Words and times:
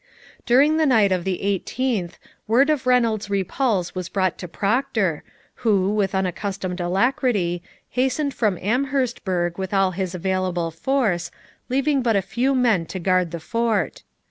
During 0.47 0.77
the 0.77 0.87
night 0.87 1.11
of 1.11 1.25
the 1.25 1.39
18th 1.43 2.13
word 2.47 2.71
of 2.71 2.87
Reynolds's 2.87 3.29
repulse 3.29 3.93
was 3.93 4.09
brought 4.09 4.35
to 4.39 4.47
Procter, 4.47 5.23
who, 5.57 5.91
with 5.91 6.15
unaccustomed 6.15 6.79
alacrity, 6.79 7.61
hastened 7.87 8.33
from 8.33 8.57
Amherstburg 8.63 9.59
with 9.59 9.75
all 9.75 9.91
his 9.91 10.15
available 10.15 10.71
force, 10.71 11.29
leaving 11.69 12.01
but 12.01 12.15
a 12.15 12.23
few 12.23 12.55
men 12.55 12.87
to 12.87 12.97
guard 12.97 13.29
the 13.29 13.39
fort. 13.39 14.01